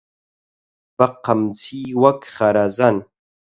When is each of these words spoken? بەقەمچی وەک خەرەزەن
بەقەمچی 0.97 1.83
وەک 2.01 2.21
خەرەزەن 2.35 2.97